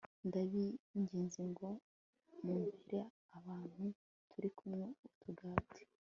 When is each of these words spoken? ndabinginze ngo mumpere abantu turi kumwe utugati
ndabinginze 0.27 1.41
ngo 1.51 1.67
mumpere 2.43 2.99
abantu 3.37 3.83
turi 4.29 4.49
kumwe 4.57 4.87
utugati 5.07 5.81